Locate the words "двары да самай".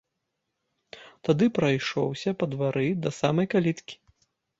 2.53-3.49